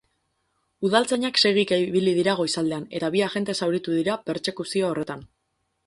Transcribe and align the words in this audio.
Udaltzainak 0.89 1.37
segika 1.41 1.79
ibili 1.83 2.15
dira 2.21 2.35
goizaldean, 2.41 2.89
eta 3.01 3.13
bi 3.17 3.25
agente 3.29 3.59
zauritu 3.63 3.97
dira 4.01 4.21
pertsekuzio 4.31 4.93
horretan. 4.93 5.29